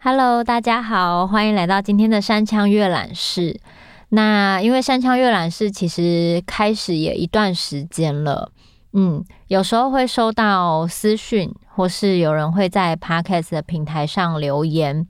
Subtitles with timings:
[0.00, 3.60] Hello，大家好，欢迎来到今天的山枪阅览室。
[4.08, 8.50] 那因为山枪阅览室其实开始也一段时间了，
[8.94, 15.06] 嗯，有时候会收到私讯，或是有人会在 Podcast 的平台上留言。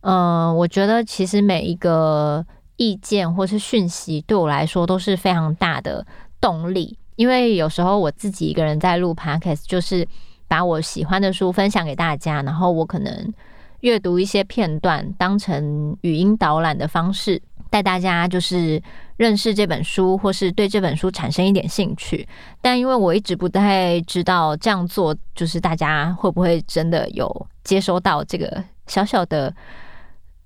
[0.00, 2.44] 嗯、我觉得其实每一个
[2.76, 6.06] 意见或是讯息对我来说都是非常大的
[6.40, 10.06] 动力，因为有时候我自己一个人在录 Podcast，就是
[10.48, 13.32] 把我喜欢的书分享给大家，然后我可能。
[13.80, 18.82] 阅读一些片段，当成语音导览的方式，带大家就是
[19.18, 22.26] 认识这本书，或是对这本书产生一点兴趣。
[22.62, 29.54] 但因为我一直不太知道这样做，就是大家会不会真的有接收到这个小小的，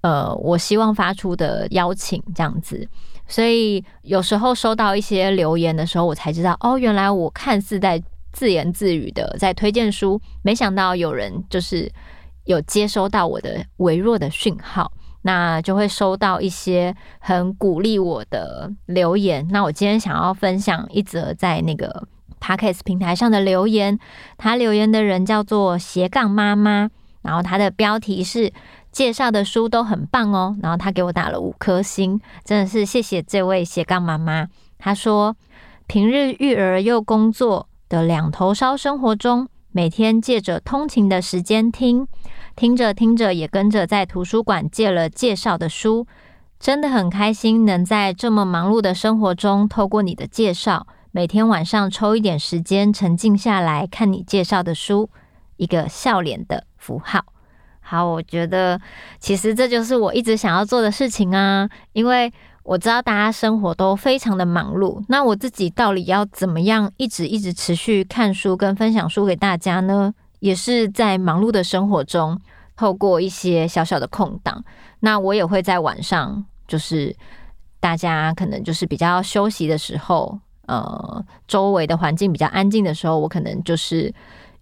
[0.03, 2.89] 呃，我希望发出的邀请这样子。
[3.27, 11.91] 所以有时候收到一些留言的时候，我才知道，哦，原来我看似在自言自语的在推荐书，没想到有人就是。
[12.47, 14.91] 有接收到我的微弱的讯号，
[15.23, 19.47] 那就会收到一些很鼓励我的留言。
[19.51, 22.09] 那我今天想要分享一则在那个
[22.41, 24.01] Podcast 平台上的留言，
[24.37, 26.91] 他留言的人叫做斜杠妈妈，
[27.23, 28.53] 然后他的标题是
[28.93, 34.49] 介绍的书都很棒哦，然后他给我打了五颗星，真的是谢谢这位斜杠妈妈。
[34.79, 35.37] 他说，
[35.87, 39.49] 平日育儿又工作的两头烧生活中。
[39.73, 42.09] 每天借着通勤的时间听，
[42.57, 46.09] 听着听着也跟着在图书馆借了介绍的书，
[46.59, 55.09] 真的很开心，能在这么忙碌的生活中，透过你的介绍，每天晚上抽一点时间沉静下来看你介绍的书，
[55.57, 57.21] 一个笑脸的符号。
[57.91, 58.81] 好，我觉得
[59.19, 62.33] 其实这就是我一直想要做的事情啊，因为。
[62.63, 70.13] 我知道大家生活都非常的忙碌，那我自己到底要怎么样一直一直持续看书跟分享书给大家呢？
[70.41, 72.39] 也是在忙碌的生活中，
[72.77, 74.63] 透过一些小小的空档，
[75.01, 77.17] 那我也会在晚上，就是
[77.81, 84.15] 大家可能就是比较休息的时候，呃，周围的环境比较安静的时候，我可能就是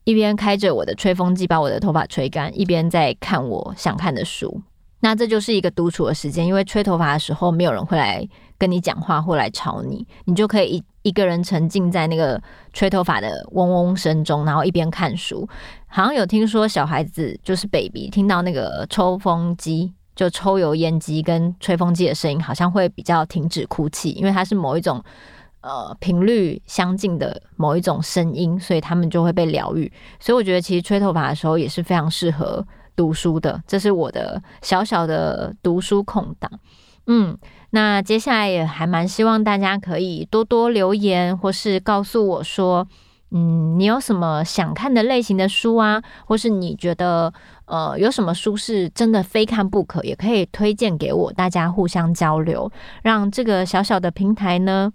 [0.08, 4.62] 一边开着我的吹风机把我的头发吹干，一边在看我想看的书。
[5.00, 8.26] 那这就是一个独处的时间，因为吹头发的时候没有人会来
[8.56, 12.40] 跟你讲话或来吵你，你就可以一一个人沉浸在那个
[12.72, 15.46] 吹头发的嗡嗡声中，然后一边看书。
[15.88, 25.04] 好像有听说小孩子就是 baby 听到那个抽风机就抽油烟机跟吹风机的声音，好像会比较停止哭泣，因为它是某一种
[25.60, 29.92] 呃频率相近的某一种声音，所以他们就会被疗愈。
[30.20, 32.66] 所以我觉得其实吹头发的时候也是非常适合。
[32.96, 36.50] 读书的，这是我的小小的读书空档。
[37.06, 37.38] 嗯，
[37.70, 42.84] 那接下来也还蛮希望大家可以多多留言，或是告诉我说，
[43.30, 47.32] 嗯，你有什么想看的类型的书啊，或是你觉得
[47.66, 52.68] 呃有什么书是真的非看不可，也可以推荐给我，大家互相交流，
[53.04, 54.92] 让这个小小的平台呢。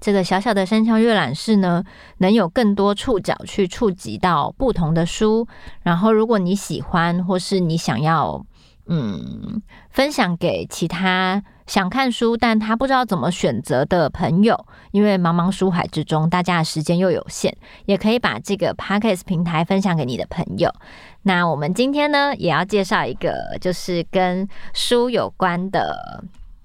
[0.00, 1.84] 这个小小的山羌阅览室呢，
[2.18, 5.46] 能有更多触角去触及到不同的书。
[5.82, 8.44] 然后，如果你喜欢，或是你想要，
[8.86, 20.74] 嗯，分享给其他想看书但他不知道怎么选择的朋友，因为茫茫书海之中，大家的时间又有限，也可以把这个 Podcast 平台分享给你的朋友。
[21.22, 26.24] 那我们今天呢，也要介绍一个，就是跟书有关的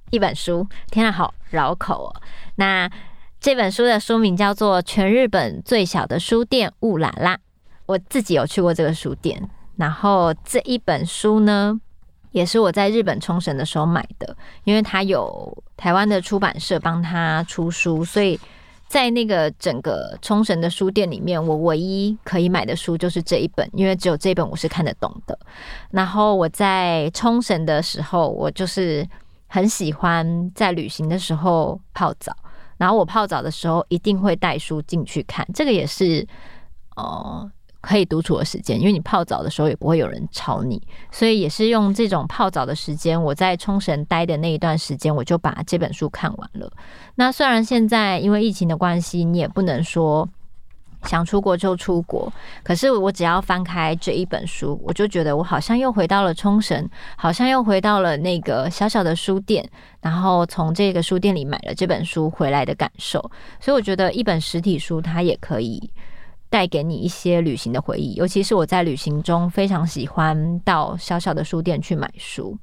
[0.09, 0.66] 一本书。
[0.90, 2.16] 天啊，好绕口哦！
[2.56, 2.90] 那
[3.40, 7.35] 这本书的书名叫做《全日本最小的书店雾啦啦》，
[7.85, 9.50] 我自己有去过这个书店。
[9.75, 11.79] 然后这一本书呢，
[12.31, 18.40] 也是我在日本冲绳的时候买的，因为它有台湾的出版社帮他出书，所以
[18.88, 25.38] 在那个整个冲绳的书店里面，我唯一可以买的书就是这一本，因为只有这一本我是看得懂的。
[25.91, 29.07] 然后我在冲绳的时候，我就是
[29.48, 32.36] 很喜欢在旅行的时候泡澡。
[32.77, 36.27] 然后我泡澡的时候一定会带书进去看，这个也是
[36.95, 37.51] 呃
[37.81, 40.81] 可以独处的时间，因为你泡澡的时候也不会有人吵你，
[41.12, 43.22] 所以也是用这种泡澡的时间。
[43.22, 46.72] 我在冲绳待的那一段时间，我就把这本书看完了。
[47.16, 50.28] 那虽然现在因为疫情的关系，你也不能说。
[51.07, 52.31] 想出国就出国，
[52.63, 59.68] 可是我只要翻开这一本书，我就觉得我好像又回到了冲绳，好像又回到了那个小小的书店，
[60.02, 63.19] 然后从这个书店里买了这本书回来的感受。
[63.60, 65.92] 所以我觉得一本实体书它也可以
[66.50, 72.57] 带给你一些旅行的回忆，尤其是我在旅行中非常喜欢到小小的书店去买书。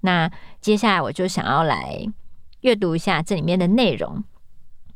[0.00, 0.30] 那
[0.60, 2.06] 接下来我就想要来
[2.60, 4.22] 阅读一下这里面的内容。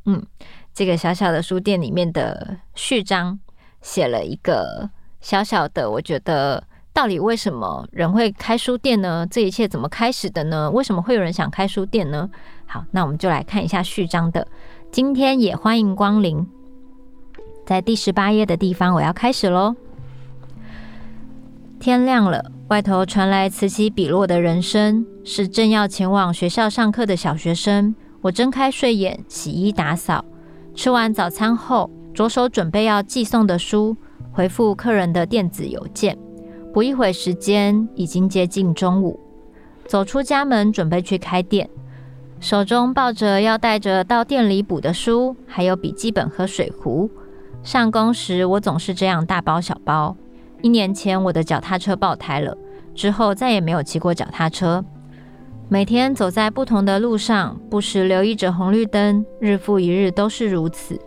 [0.05, 0.25] 嗯，
[0.75, 3.39] 这个小小的书店里面的序章
[3.81, 4.89] 写了一个
[5.21, 9.27] 小小的，我觉得到底为什么人会开书店呢？
[9.31, 10.71] 这一切怎么开始的呢？
[10.71, 12.29] 为什么会有人想开书店呢？
[12.67, 14.47] 好，那我们就来看一下序章的。
[14.91, 16.47] 今天也欢迎光临，
[17.67, 19.75] 在第十八页的地方，我要开始喽。
[21.79, 27.95] 天亮了，外头传来此起彼落的人声，是正要前往学校上课的小学生。
[28.21, 30.25] 我睁开睡眼，洗衣打扫，
[30.75, 33.97] 吃完早餐后，着手准备要寄送的书，
[34.33, 36.17] 回复客人的电子邮件。
[36.73, 39.21] 不一会时间，已经接近中午，
[39.87, 41.69] 走出家门，准备去开店。
[42.41, 47.11] 手中抱着要带着到店里补的书，还有笔记本和水壶。
[47.63, 50.17] 上工时我总是这样大包小包。
[50.63, 52.57] 一年前我的脚踏车爆胎了，
[52.95, 54.85] 之后再也没有骑过脚踏车。
[55.69, 61.01] 每天走在不同的路上，不时留意着红绿灯，日复一日都是如此。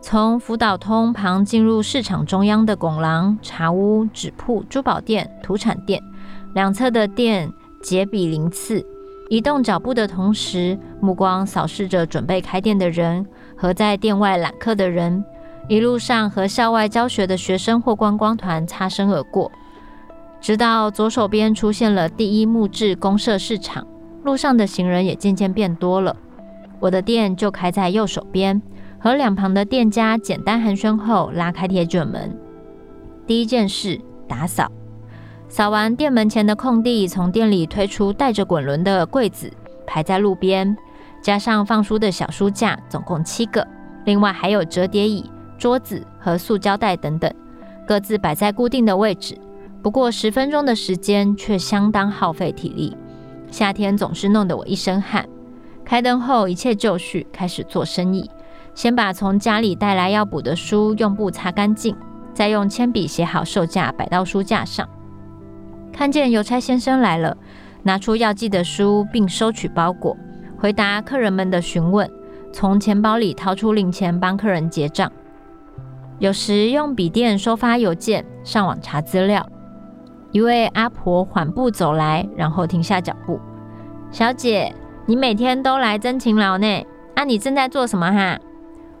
[0.00, 6.00] 从福岛通旁进入市场中央的拱廊、茶屋、纸铺、珠宝店、土产店，
[6.54, 7.52] 两侧的店
[7.82, 8.84] 节比鳞次。
[9.28, 13.26] 移动脚步的同时，目光扫视着准备开店的人
[13.56, 15.24] 和在店外揽客的人，
[15.68, 19.50] 一路上和校外教学的学生或观光团擦身而过，
[20.40, 23.86] 直到左手边出现了第一木质公社市场，
[24.22, 26.16] 路上的行人也渐渐变多了。
[26.78, 28.60] 我的店就开在右手边，
[28.98, 32.38] 和两旁的店家简单寒暄后，拉开铁卷门。
[33.26, 34.70] 第一件事，打扫。
[35.48, 39.50] 扫完店门前的空地，从店里推出带着滚轮的柜子，
[39.86, 40.76] 排在路边，
[41.22, 43.66] 加上放书的小书架，总共七个。
[44.04, 47.32] 另外还有折叠椅、桌子和塑胶袋等等，
[47.86, 49.38] 各自摆在固定的位置。
[49.86, 52.96] 不过十分钟的时间却相当耗费体力，
[53.52, 55.24] 夏天总是弄得我一身汗。
[55.84, 58.28] 开灯后一切就绪，开始做生意。
[58.74, 61.96] 先把从家里带来要补的书用布擦干净，
[62.34, 64.88] 再用铅笔写好售价，摆到书架上。
[65.92, 67.36] 看见邮差先生来了，
[67.84, 70.16] 拿出要寄的书，并收取包裹，
[70.58, 72.10] 回答客人们的询问，
[72.52, 75.12] 从钱包里掏出零钱帮客人结账。
[76.18, 79.48] 有时用笔电收发邮件，上网查资料。
[80.36, 83.40] 一位阿婆缓步走来，然后停下脚步
[84.12, 84.70] ：“小姐，
[85.06, 86.84] 你每天都来真勤劳呢。
[87.14, 88.38] 啊，你正在做什么哈？”“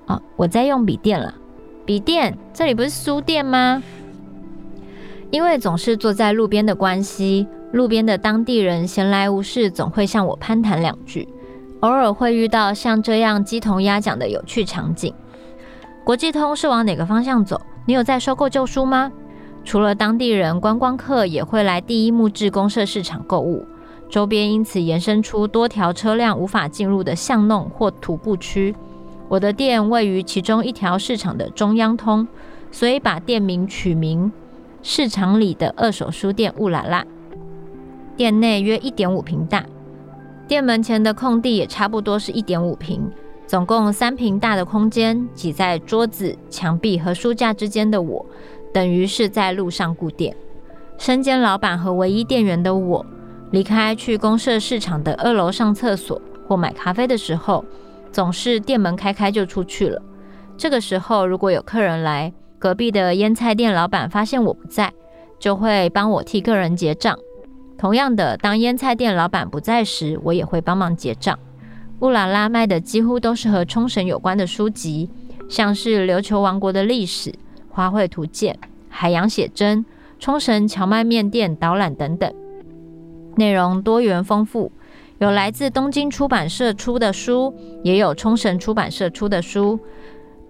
[0.08, 1.34] 哦，我在用笔电了。
[1.84, 2.38] 笔电？
[2.54, 3.82] 这里不是书店吗？”
[5.30, 11.28] 因为总是坐在路边的关系，路边的当地人闲来无事总会向我攀谈两句，
[11.80, 15.12] 偶尔会遇到像这样鸡同鸭讲的有趣场景。
[16.02, 17.60] 国际通是往哪个方向走？
[17.84, 19.12] 你有在收购旧书吗？
[19.66, 23.66] 除了当地人，观光客也会来第一木质公社市场购物，
[24.08, 28.76] 周边因此延伸出多条车辆无法进入的巷弄或徒步区。
[29.28, 32.28] 我的店位于其中一条市场的中央通，
[32.70, 34.30] 所以把店名取名。
[34.84, 37.04] 市场里的二手书店雾啦啦，
[38.16, 39.66] 店内约一点五坪大，
[40.46, 43.10] 店门前的空地也差不多是一点五坪，
[43.48, 48.24] 总共三坪大的空间挤在桌子、墙壁和书架之间的我，
[48.76, 50.36] 等于是在路上顾店。
[50.98, 53.06] 身兼老板和唯一店员的我，
[53.50, 57.64] 离开去公社市场的二楼上厕所或买咖啡的时候，
[58.12, 60.02] 总是店门开开就出去了。
[60.58, 64.92] 这个时候，如果有客人来，隔壁的腌菜店老板发现我不在，
[65.38, 67.18] 就会帮我替客人结账。
[67.78, 71.38] 同样的，当腌菜店老板不在时，我也会帮忙结账。
[72.00, 75.08] 乌拉拉卖的几乎都是和冲绳有关的书籍，
[75.48, 77.32] 像是琉球王国的历史、
[77.76, 79.84] 花卉图鉴、海洋写真、
[80.18, 82.32] 冲绳荞麦面店导览等等，
[83.36, 84.72] 内容多元丰富，
[85.18, 89.78] 有来自东京出版社出的书，也有冲绳出版社出的书。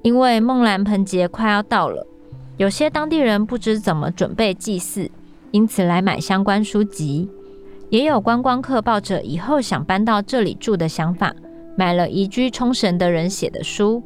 [0.03, 2.07] 因为梦兰盆节快要到了，
[2.59, 5.11] 有些当地人不知怎么准备祭祀，
[5.51, 7.29] 因此来买相关书籍。
[7.91, 11.35] 也有观光客抱着以后想搬到这里住的想法，
[11.77, 14.05] 买了移居冲绳的人写的书。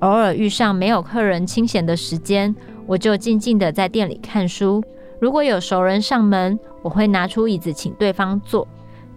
[0.00, 2.54] 偶尔遇上没有客人清闲的时间，
[2.86, 4.82] 我就静静地在店里看书。
[5.20, 8.66] 如果有熟人上门，我会拿出椅子请对方坐，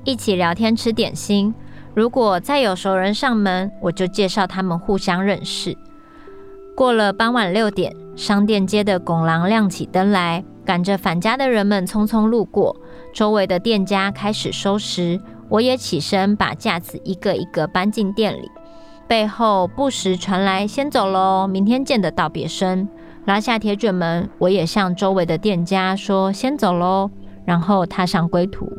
[0.04, 1.54] 一起聊天吃点心。
[1.94, 5.78] 如果再有熟人上门，我就介绍他们互相认识。
[6.76, 12.76] 过了傍晚六点，商店街的拱廊亮起灯来，赶着返家的人们匆匆路过，
[13.14, 15.22] 周围的店家开始收拾。
[15.50, 18.50] 我也起身把架子一个一个搬进店里，
[19.12, 22.88] 背后不时传来“先走喽，明天见”的道别声。
[23.26, 27.12] 拉下铁卷门，我也向周围的店家说“先走喽”，
[27.44, 28.72] 然后踏上归途。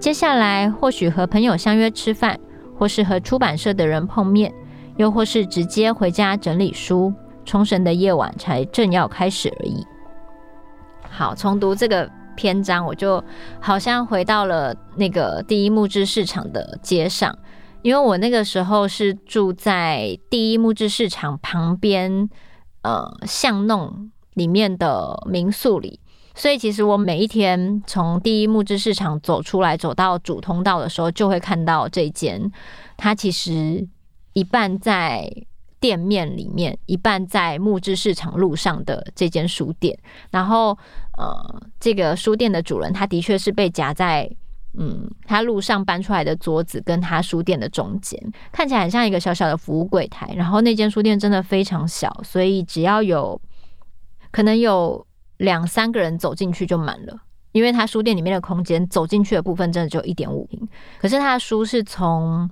[0.00, 2.36] 接下来或许和朋友相约吃饭，
[2.76, 4.52] 或是和出版社的人碰面，
[4.96, 7.14] 又或是直接回家整理书。
[7.44, 9.86] 冲绳的夜晚才正要开始而已。
[11.08, 13.22] 好，重读这个篇章，我就
[13.60, 17.38] 好像回到了那个第一木质市场的街上，
[17.82, 22.28] 因为我那个时候是住在第一木质市场旁边，
[22.82, 26.00] 呃，巷弄里面的民宿里，
[26.34, 32.50] 所以其实我每一天从第一木质市场走出来，走到主通道的时候，就会看到这间，
[32.96, 33.86] 它其实
[34.32, 35.30] 一半在。
[35.80, 39.96] 店面里面一半在木质市场路上的这间书店，
[40.32, 40.76] 然后
[41.16, 44.28] 呃，这个书店的主人他的确是被夹在
[44.78, 48.18] 嗯，他路上搬出来的桌子跟他书店的中间，
[48.52, 50.32] 看起来很像一个小小的服务柜台。
[50.36, 53.40] 然后那间书店真的非常小，所以只要有
[54.30, 55.06] 可能有
[55.38, 57.16] 两三个人走进去就满了，
[57.52, 60.68] 因为他书店里面的空间走进去的部分真的只有一点五平，
[61.00, 62.48] 可是他的书是从。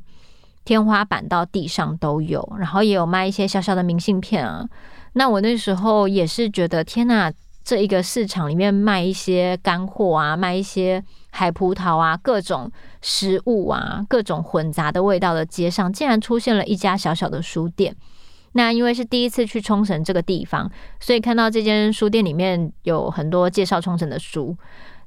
[0.67, 4.69] 天花板到地上都有，然后也有卖一些小小的明信片啊。
[5.13, 7.33] 那我那时候也是觉得，天哪，
[7.67, 12.71] 这一个市场里面卖一些干货啊，卖一些海葡萄啊，各种
[13.03, 17.97] 食物啊，各种混杂的味道的街上，竟然出现了一家小小的书店。
[18.53, 20.71] 那因为是第一次去冲绳这个地方，
[21.01, 24.57] 所以看到这间书店里面有很多介绍冲绳的书。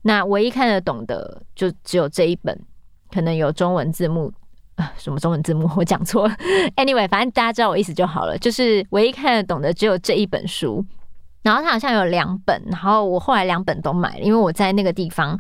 [0.02, 2.62] 那唯一看得懂的就只有这一本，
[3.10, 4.30] 可能有中文字幕
[4.76, 4.92] 啊。
[5.00, 5.72] 什么中文字幕？
[5.78, 6.36] 我讲错了。
[6.76, 8.38] Anyway，反正大家知道我意思就好了。
[8.38, 10.86] 就是唯一看得懂的只有这一本书，
[11.42, 15.40] 然后它好像有两本，然后我后来两本都买了，因为我在那个地方，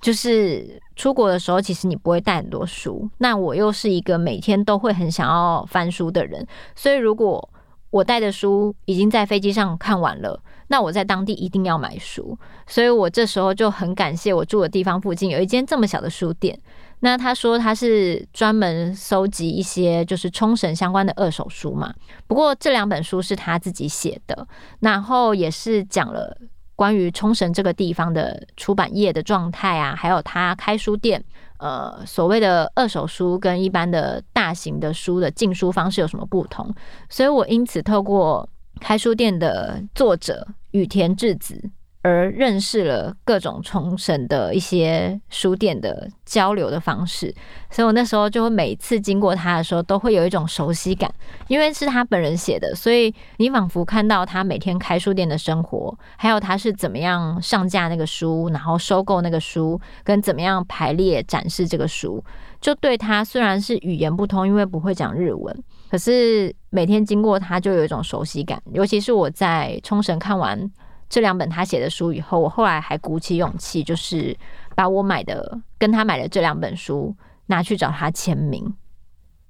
[0.00, 3.08] 就是出国的时候，其实你不会带很多书。
[3.18, 7.48] 那我又是一个每天都会很想要翻书的人，所以如果
[7.90, 12.36] 我带的书已经在飞机上看完了，那我在当地一定要买书。
[12.66, 16.58] 所以我这时候就很感谢我住的地方附近有一间这么小的书店。
[17.00, 21.94] 那他说他是专门搜集一些就是冲绳相关的二手书嘛，
[22.26, 24.46] 不过这两本书是他自己写的，
[24.80, 26.36] 然后也是讲了
[26.74, 31.22] 关于冲绳这个地方的出版业的状态啊，还有他开书店，
[31.58, 36.74] 呃，所谓的二手书跟一般的大型的书的进书方式有什么不同，
[37.08, 38.48] 所以我因此透过
[38.80, 41.70] 开书店的作者羽田智子。
[42.06, 47.34] 而认识了各种冲绳的一些书店的交流的方式，
[47.68, 51.12] 所以我那时候就会每次经过他的时候，都会有一种熟悉感，
[51.48, 62.22] 因为是他本人写的，所以你仿佛看到他每天开书店的生活，还有他是怎么样上架那个书，然后收购那个书，跟怎么样排列展示这个书，
[62.60, 70.70] 就对他虽然是语言不通，因为不会讲日文，可是每天经过他就有一种熟悉感，尤其是我在冲绳看完。
[71.08, 74.36] 这两本他写的书以后，我后来还鼓起勇气，就是
[74.74, 77.14] 把我买的跟他买的这两本书
[77.46, 78.74] 拿去找他签名。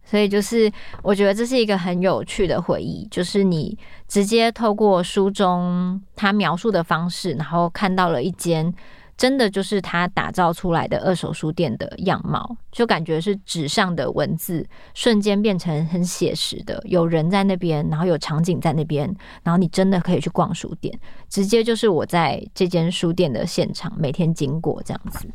[0.04, 0.70] 所以就是
[1.02, 8.72] 我觉得这是一个很有趣的回忆，就是你直接透过书中他描述的方式，然后看到了一间。
[9.16, 19.06] 真的就是他打造出来的二手书店的样貌，就感觉是纸上的文字瞬间变成很写实的，有人在那边，然后有场景在那边，
[19.42, 20.99] 然后你真的可以去逛书店，
[21.30, 25.26] 直接就是我在这间书店的现场每天经过这样子。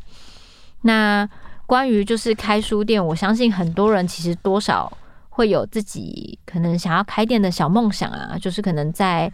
[0.82, 1.28] 那
[1.66, 4.96] 关于就是开书店，我相信很多人其实多少
[5.28, 9.32] 会有自己可能想要开店的小梦想啊，就是可能在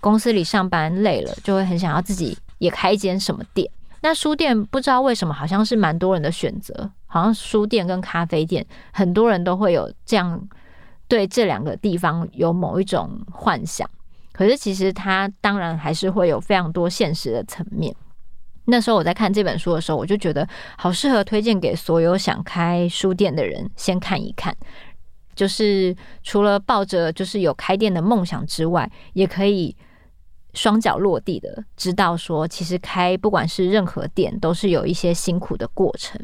[0.00, 3.70] 公司里上班累了，就会很想要自己也开一间什么店。
[4.08, 10.40] 那书店不知道为什么好像是蛮多人的选择，好像书店跟咖啡店，很多人都会有这样
[11.08, 13.90] 对这两个地方有某一种幻想。
[14.30, 17.92] 可是其实它当然还是会有非常多现实的层面。
[18.66, 20.48] 那时候我在看这本书的时候，我就觉得
[20.78, 24.56] 好适合推荐给所有想开书店的人先看一看。
[25.34, 29.76] 就是除了抱着就是有开店的梦想之外，也可以。
[30.56, 36.18] 双脚落地的，知道说，其实开不管是任何店，都是有一些辛苦的过程。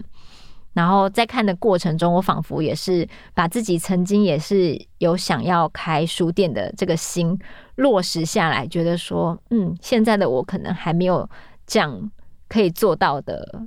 [0.73, 7.39] 然后在看的过程中，我仿佛也是把自己曾经也是有想要开书店的这个心
[7.75, 11.29] 落实下来，觉得说，嗯，现在的我可能还没有
[11.67, 12.11] 这样
[12.49, 13.62] 可以做到的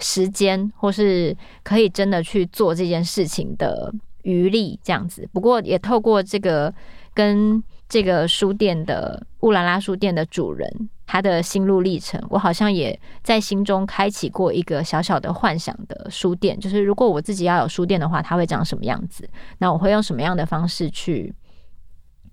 [0.00, 5.28] 时间，或是可以真的去做这件事情的余力，这样子。
[5.32, 6.74] 不过也透过这个
[7.14, 7.62] 跟。
[7.90, 19.28] 这个书店的乌拉拉书店的主人，他的心路历程，我好像也在心中开启过一个小小的幻想的书店，就是如果我自己要有书店的话，它会长什么样子？
[19.58, 21.34] 那我会用什么样的方式去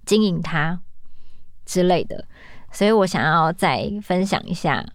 [0.05, 0.79] 经营它
[1.65, 2.23] 之类的？
[2.71, 4.85] 所以我想要再分享一下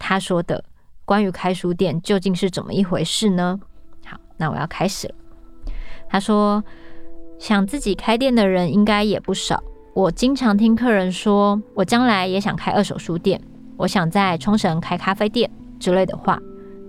[0.00, 0.64] 他说的
[1.04, 3.60] 关于开书店究竟是怎么一回事呢？
[4.04, 5.14] 好，那我要开始了。
[6.08, 6.64] 他说，
[7.38, 9.62] 想自己开店的人应该也不少。
[9.94, 13.40] 我经常听客人说，我将来也想开二手书店，
[13.76, 16.38] 我想在冲绳开咖啡店之类的话。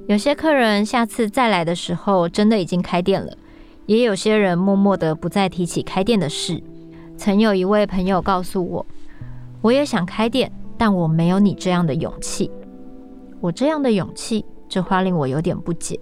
[0.08, 3.32] 有些客人下次再来的时候，真的已经开店了。
[3.86, 6.62] 也有些人默默的不再提起开店的事。
[7.18, 8.86] 曾有一位朋友告诉我，
[9.62, 12.50] 我也想开店，但我没有你这样的勇气。
[13.40, 16.00] 我这样的勇气，这话令我有点不解。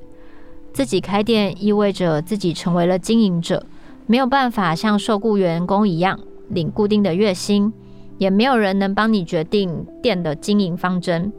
[0.73, 3.65] 自己开店意味着自己成为了经营者，
[4.07, 7.71] 没有办法像受雇员工一样领固定的月薪，
[8.17, 11.31] 也没有人能帮你决定店的经营方针，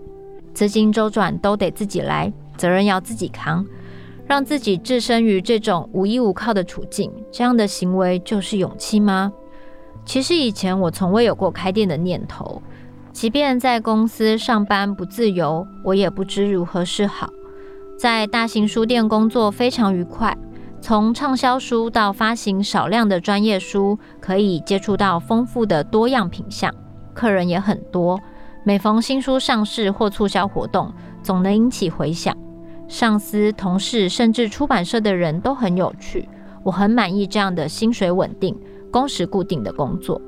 [0.52, 3.66] 资金周转都得自己来，责任要自己扛。
[4.26, 9.32] 让自己置身于这种无依无靠的处境，这样的行为就是勇气吗？
[10.04, 12.60] 其实以前我从未有过开店的念头，
[13.10, 17.30] 即便在公司上班不自由，我也不知如何是好。
[17.98, 20.36] 在大型书店工作非常愉快，
[20.80, 26.72] 从畅销书到发行少量的专业书，可以接触到丰富的多样品项，
[27.12, 28.18] 客人也很多。
[28.64, 30.92] 每逢新书上市或促销活动，
[31.22, 32.36] 总能引起回响。
[32.86, 36.28] 上司、同事，甚至出版社的人都很有趣，
[36.62, 38.56] 我很满意这样的薪水稳定、
[38.90, 40.20] 工时固定的工作。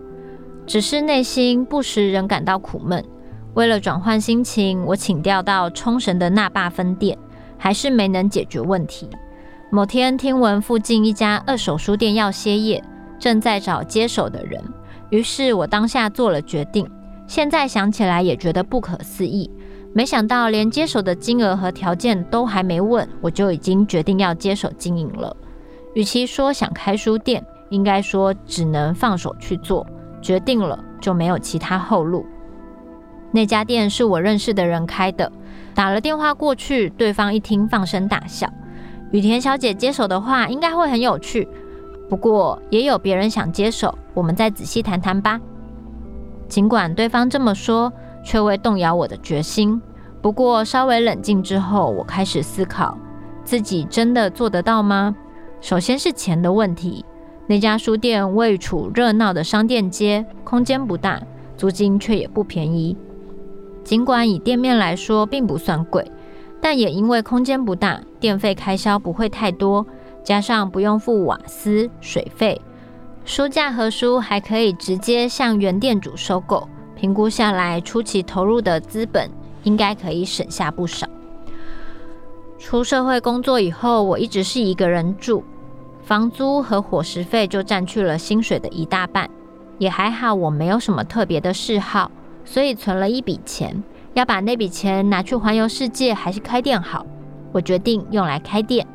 [0.66, 3.02] 只是内心不时仍感到苦闷。
[3.54, 7.16] 为了转换心情，我请调到冲绳的那霸分店，
[7.56, 9.08] 还是没能解决问题。
[9.72, 12.82] 某天听闻附近一家二手书店要歇业，
[13.20, 14.60] 正在找接手的人，
[15.10, 16.84] 于是我当下做了决定。
[17.28, 19.48] 现在想起来也觉得不可思议。
[19.94, 25.36] 没想到，连接手的金额和条件都还没问，我就已经决定要接手经营了。
[25.94, 29.86] 与其说想开书店，应该说只能放手去做。
[30.20, 32.26] 决定了，就没有其他后路。
[33.30, 35.30] 那家店是我认识的人开的，
[35.76, 38.52] 打了电话过去，对方一听放声大笑。
[39.10, 41.48] 羽田小姐接手的话，应该会很有趣。
[42.08, 45.40] 不过，也有别人想接手，我们再仔细谈谈吧。
[46.48, 47.92] 尽管对方这么说。
[48.22, 49.80] 却未动摇我的决心。
[50.20, 52.94] 不过稍微冷静之后，我开始思考，
[53.44, 55.16] 自己真的做得到吗？
[55.62, 57.02] 首先是钱的问题。
[57.46, 61.18] 那家书店位处热闹的商店街，空间不大，
[61.56, 62.94] 租金却也不便宜。
[63.82, 66.06] 尽管以店面来说并不算贵，
[66.60, 69.86] 但也因为空间不大，电费开销不会太多，
[70.22, 72.60] 加上不用付瓦斯、水费，
[73.24, 76.68] 书架和书还可以直接向原店主收购。
[76.94, 79.30] 评估下来，初期投入的资本
[79.62, 81.06] 应该可以省下不少。
[82.58, 85.42] 出社会工作以后，我一直是一个人住，
[86.02, 89.30] 房租和伙食费就占去了薪水的一大半。
[89.78, 92.10] 也还好，我没有什么特别的嗜好，
[92.44, 93.82] 所以存了一笔钱。
[94.14, 97.06] 要把那笔钱拿去环游世界，还是开店好？
[97.52, 98.86] 我决定用来开店。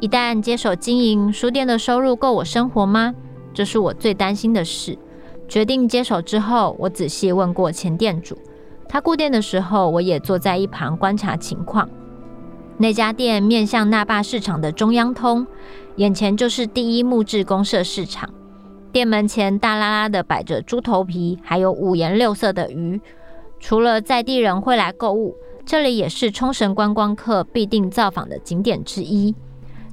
[0.00, 3.14] 一旦接手经营书店的收入够我生活吗？
[3.52, 4.96] 这是我最担心的事。
[5.48, 8.38] 决定接手之后，我仔细问过前店主，
[8.86, 11.88] 他顾店的时候，我也坐在一旁观察情况。
[12.76, 15.46] 那家店面向那霸市场的中央通，
[15.96, 18.28] 眼前就是第一木质公社市场。
[18.92, 23.00] 店门前大拉拉的摆着猪头皮，还有五颜六色的鱼。
[23.60, 29.34] 除了在地人会来购物，这里也是冲绳观光客必定造访的景点之一。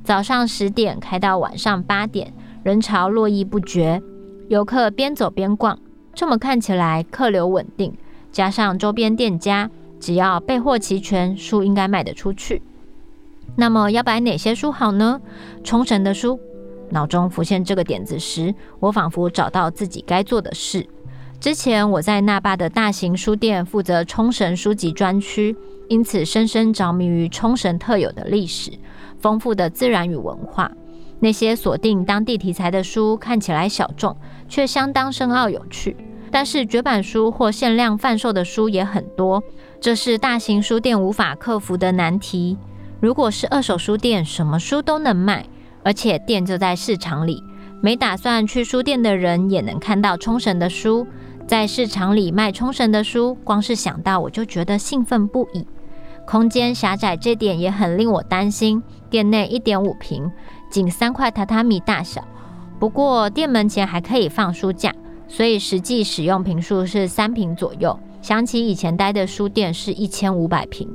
[0.04, 4.02] 早上十点开到晚上八点，人潮络绎不绝。
[4.48, 5.80] 游客边走边逛，
[6.14, 7.94] 这么看起来客流稳定，
[8.32, 12.62] 加上周边店家，只要备货齐全，书应该卖得出去。
[13.56, 15.20] 那么要摆哪些书好呢？
[15.64, 16.40] 冲绳的书。
[16.92, 20.88] 脑中浮现这个点子时，我仿佛找到自己该做的事。
[21.46, 25.56] 之前我在那霸的大型书店负责冲绳书籍专区，
[25.88, 28.72] 因此深深着迷于冲绳特有的历史、
[29.20, 30.72] 丰富的自然与文化。
[31.20, 34.18] 那些锁定当地题材的书看起来小众，
[34.50, 35.96] 却相当深奥有趣。
[36.32, 39.44] 但是绝版书或限量贩售的书也很多，
[39.80, 42.58] 这是大型书店无法克服的难题。
[43.00, 45.46] 如果是二手书店，什么书都能卖，
[45.84, 47.44] 而且店就在市场里，
[47.84, 51.06] 没打算去书店的人也能看到冲绳的书。
[51.48, 55.68] 在市场里卖冲绳的书，光是想到我就觉得兴奋不已。
[56.26, 58.82] 空间狭窄这点也很令我担心。
[59.10, 60.32] 店内一点五平。
[60.72, 62.22] 仅三块榻榻米大小，
[62.80, 64.94] 不过店门前还可以放书架，
[65.28, 67.98] 所以实际使用坪数是三坪左右。
[68.22, 70.90] 想起以前待的书店是一千五百坪，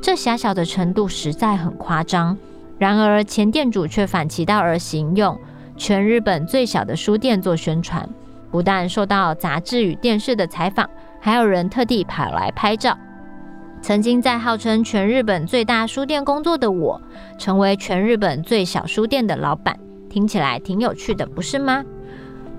[0.00, 2.36] 这狭小的程度实在很夸张。
[2.78, 5.36] 然而前店主却反其道而行，用
[5.76, 8.08] 全日本最小的书店做宣传，
[8.54, 10.88] 不但受到杂志与电视的采访，
[11.18, 12.96] 还有人特地跑来拍照。
[13.82, 17.02] 曾经在号称全日本最大书店工作的我，
[17.36, 19.76] 成为全日本最小书店的老板，
[20.08, 21.84] 听起来挺有趣的，不是吗？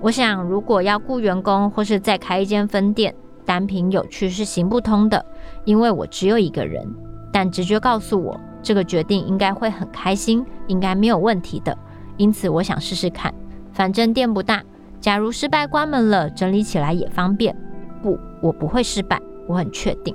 [0.02, 3.14] 我想，如果要雇员工或是再开一间分店，
[3.46, 5.24] 单凭有趣是行不通的，
[5.64, 6.86] 因为我只有一个人。
[7.32, 11.74] 但直觉告诉我，这个决定应该会很开心，应该没有问题的。
[12.18, 13.32] 因此，我想试试看。
[13.72, 14.62] 反正店不大，
[15.06, 17.54] 假如失败关门了，整理起来也方便。
[18.02, 20.12] 不，我不会失败，我很确定。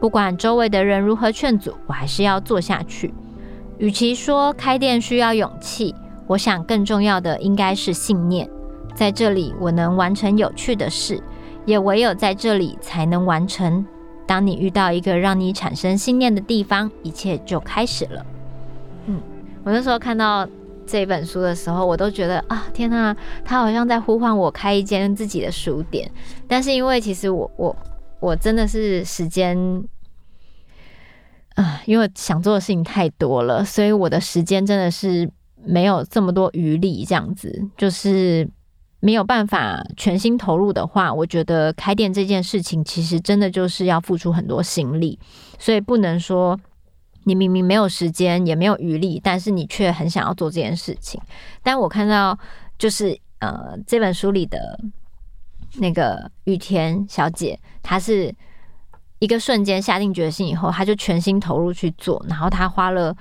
[0.00, 3.12] 不管周围的人如何劝阻，我还是要做下去。
[3.76, 5.94] 与其说开店需要勇气，
[6.26, 8.48] 我想更重要的应该是信念。
[8.94, 11.22] 在这里，我能完成有趣的事，
[11.66, 13.84] 也唯有在这里才能完成。
[14.26, 18.24] 当你遇到一个让你产生信念的地方，一切就开始了。
[19.04, 19.20] 嗯，
[19.64, 20.48] 我那时候看到
[20.90, 26.10] 这本书的时候，我都觉得啊，天哪，他好像在呼唤我开一间自己的书店。
[26.48, 27.76] 但是因为其实我我。
[28.20, 29.56] 我真的是时间，
[31.54, 35.26] 啊、因为想做的事情太多了，所以我的时间真的是
[35.64, 38.46] 没有这么多余力，这样子就是
[39.00, 45.18] 没有办法全心投入的话，我觉得开店这件事情其实真的就是要付出很多心力，
[45.58, 46.60] 所以不能说
[47.24, 51.20] 你明明没有时间也没有余力，但是你却很想要做这件事情。
[51.62, 52.38] 但我看到
[52.78, 54.78] 就是呃这本书里的。
[55.74, 58.34] 那个雨田小姐，她是
[59.20, 63.16] 一个瞬间下定决心以后，她就全心投入去做，然后她花了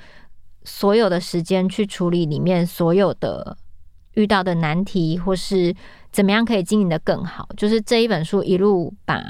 [0.64, 3.56] 所有的时间去处理里面所有的
[4.16, 5.72] 遇到的难题，或是
[6.12, 7.48] 怎么样可以经营得更好。
[7.56, 9.22] 就是这一本书一路把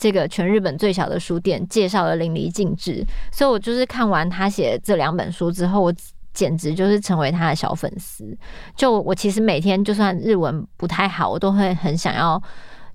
[0.00, 5.94] 这个全日本最小的书店介绍得淋漓尽致，所以我就是看完他写这两本书之后，我。
[6.32, 8.38] 简直就是成为他的小粉丝。
[8.76, 12.40] 就我其实每天就算日文不太好，我都会很想要，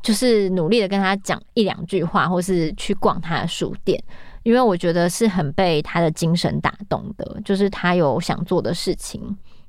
[0.01, 4.01] 就是努力的跟他讲一两句话，或是去逛他的书店，
[4.43, 7.39] 因为我觉得是很被他的精神打动的。
[7.43, 9.21] 就是他有想做的事情，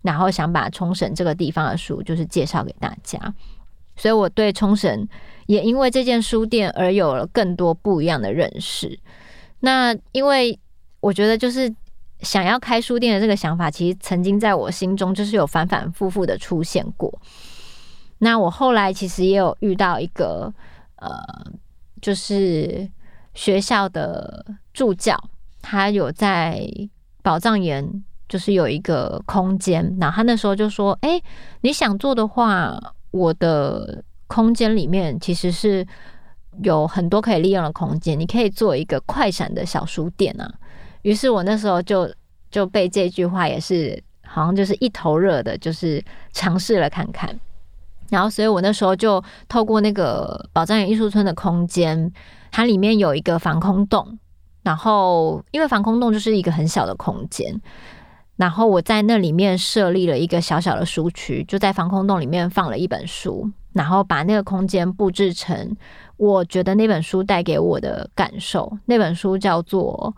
[0.03, 3.19] 然后想把冲绳这个地方的书就是介绍给大家。
[3.97, 5.09] 所以我对冲绳
[5.47, 8.99] 也因为这间书店而有了更多不一样的认识。
[9.61, 10.59] 那因为
[11.01, 11.75] 我觉得就是。
[12.23, 17.13] 想要开书店的这个想法，其实曾经在我心中就是有反反复复的出现过。
[18.17, 20.51] 那我后来其实也有遇到一个
[20.97, 21.11] 呃，
[22.01, 22.89] 就是
[23.35, 25.15] 学校的助教，
[25.61, 26.67] 他有在
[27.23, 29.95] 宝藏岩，就是有一个空间。
[30.01, 31.21] 然后他那时候就说：“哎，
[31.61, 32.81] 你想做的话，
[33.17, 35.87] 我的空间里面其实是
[36.63, 40.53] 有很多可以利用的空间，你可以做一个快闪的小书店啊。”
[41.03, 42.13] 于是我那时候就
[42.51, 47.39] 就被这句话也是好像就是一头热的，就是尝试了看看。
[48.09, 52.13] 然后，所以我那时候就透过那个宝藏岩艺术村的空间，
[52.53, 54.19] 它里面有一个防空洞。
[54.63, 57.61] 然后，因为防空洞就是一个很小的空间，
[58.37, 65.77] 然后我在那里面设立了一个小小的书区，就在防空洞里面放了一本书，然后把那个空间布置成
[66.17, 68.79] 我觉得那本书带给我的感受。
[68.85, 70.15] 那本书叫做。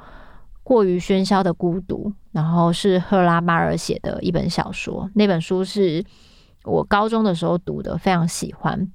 [0.69, 5.09] 过于喧嚣的孤独，然后是赫拉巴尔写的一本小说。
[5.15, 6.05] 那本书是
[6.63, 8.87] 我高中的时候读的，非常喜欢。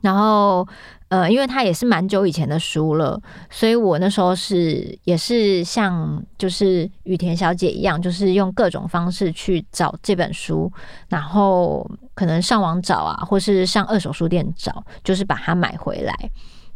[0.00, 0.66] 然后，
[1.14, 10.72] 呃，因为它也是蛮久以前的书了，所以我那时候是也是像就是雨田小姐一样，就是用各种方式去找这本书，
[11.08, 16.12] 然后可能上网找啊，或是上二手书店找，就是把它买回来。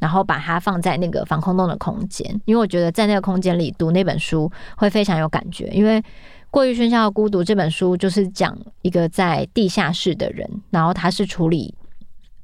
[0.00, 5.66] 然后把它放在那个防空洞的空间，因为我觉得在那个空间里读那本书会非常有感觉。
[5.72, 6.00] 因为
[6.52, 11.74] 《过于喧嚣的孤独》这本书就是讲一个在地下室的人，然后他是处理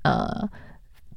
[0.03, 0.27] 呃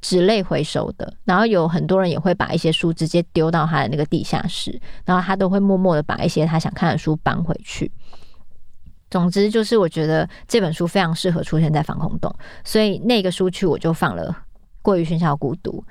[0.00, 7.90] 纸类回收的，然后有很多人也会把一些书直接丢到他的那个地下室，然后他都会默默的把一些他想看的书搬回去。
[9.10, 14.30] 总之就是我觉得这本书非常适合出现在防空洞，所以那个书区我就放了
[14.82, 15.82] 《过于喧嚣孤独》。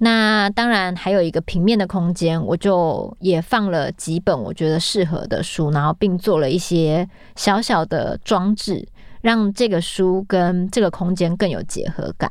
[0.00, 8.86] 那当然还有一个平面的空间，我就也放了几本我觉得适合的书，然后并做了一些小小的装置，
[9.22, 12.30] 让这个书跟这个空间更有结合感。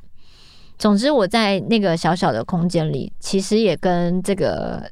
[0.77, 4.89] 总之，我在那个小小的空间里，其实也跟这个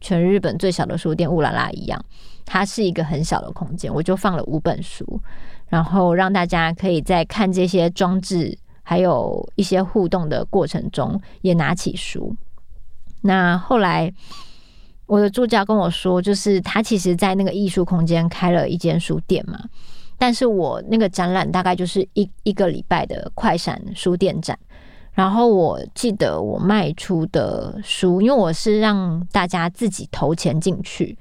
[0.00, 2.04] 全日本最小的书店乌拉拉一样，
[2.44, 5.20] 它是一个很小的空间，我就放了五本书，
[5.68, 8.58] 然后让大家可以在看这些装置。
[8.82, 12.34] 还有一些互动的过程中，也拿起书。
[13.20, 14.10] 那后来，
[15.04, 19.62] 我的助教跟我说，就是他其实在那个艺术空间开了一间书店嘛。
[20.16, 24.58] 但是我那个展览大概就是一一个礼拜的快闪书店展，
[25.18, 31.18] 然后我记得我卖出的书，因为我是让大家自己投钱进去，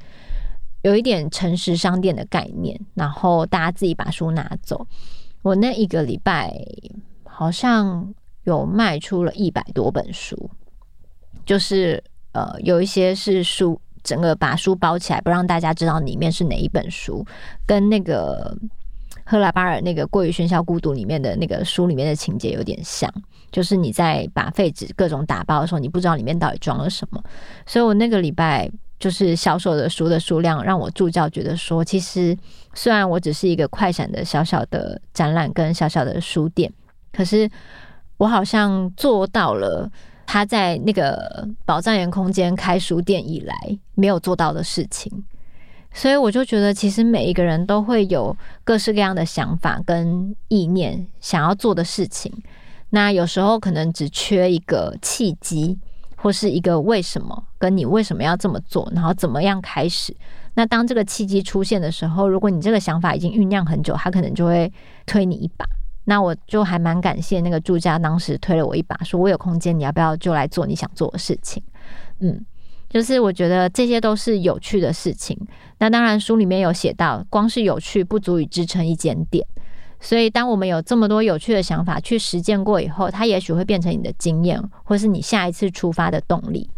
[0.83, 4.86] 有一点诚实商店的概念，然后大家自己把书拿走。
[5.41, 6.53] 我那一个礼拜
[7.23, 10.47] 好像有卖出了一百多本书，
[11.43, 17.25] 就是呃有一些是书，整个把书包起来，不让大家知道里面是哪一本书，
[17.65, 18.55] 跟那个。
[19.29, 23.13] 赫拉巴尔那个《过于喧嚣孤独》里面的那个书里面的情节有点像，
[23.51, 27.23] 就是你在把废纸各种打包的时候，你不知道里面到底装了什么。
[27.65, 32.38] 所以我那个礼拜就是销售的书的数量，让我助教觉得说，其实
[32.73, 36.71] 虽然我只是一个快闪的小小的展览跟小小的书店，
[37.13, 37.49] 可是
[38.17, 39.89] 我好像做到了
[40.25, 43.55] 他在那个宝藏园空间开书店以来
[43.95, 45.23] 没有做到的事情。
[45.93, 52.31] 所以我就觉得，其实每一个人都会有各式各样的想法跟意念，想要做的事情。
[52.89, 55.78] 那有时候可能只缺一个契机，
[56.15, 60.15] 或是一个为什么，跟你为什么要这么做，然后怎么样开始。
[60.54, 64.71] 那当这个契机出现的时候，如果你这个想法已经酝酿很久，他可能就会
[65.06, 65.65] 推你一把。
[66.06, 71.62] 那我就还蛮感谢那个住家当时推了我一把，说我有空间，你要不要就来做你想做的事情？
[72.19, 72.45] 嗯。
[72.89, 75.38] 就是我觉得这些都是有趣的事情。
[75.78, 79.45] 那当然，书里面有写到，光是有趣不足以支撑一间店。
[79.99, 86.69] 所以，当我们有这么多有趣的想法去实践过以后，它也许会变成你的经验，或是你下一次出发的动力。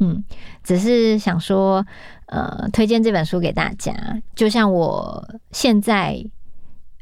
[0.00, 0.22] 嗯，
[0.62, 1.84] 只是想说，
[2.26, 3.94] 呃，推荐这本书给大家。
[4.34, 6.24] 就像我现在，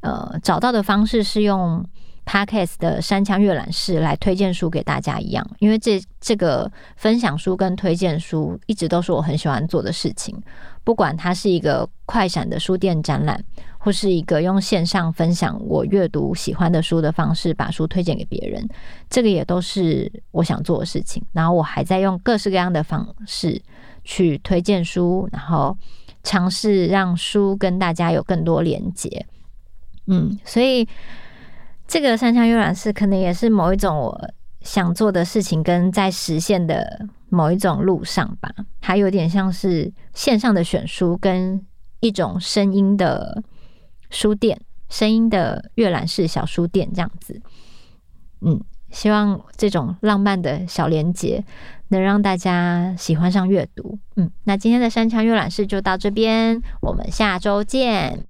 [0.02, 1.84] 呃，找到的方式是用。
[2.26, 10.40] Podcast 的山枪阅览室来推荐书给大家一样，因为这这个分享书跟推荐书一直都是我很喜欢做的事情。
[10.84, 13.42] 不管它是一个快闪的书店展览，
[13.80, 18.68] 或是一个用线上分享我阅读喜欢的书的方式，把书推荐给别人，
[19.08, 21.20] 这个也都是我想做的事情。
[21.32, 23.60] 然后我还在用各式各样的方式
[24.04, 25.76] 去推荐书，然后
[26.22, 29.26] 尝试让书跟大家有更多连接。
[30.06, 30.86] 嗯，所以。
[31.92, 38.48] 这个山羌阅览室可能也是某一种我想做的事情，跟在实现的某一种路上吧。
[38.80, 41.60] 还有点像是线上的选书，跟
[41.98, 43.42] 一种声音的
[44.10, 47.40] 书店、声音的阅览室小书店这样子。
[48.42, 51.44] 嗯，希望这种浪漫的小连接
[51.88, 53.98] 能让大家喜欢上阅读。
[54.16, 58.26] 嗯，那今天的山腔阅览室就到这边，我们下周见。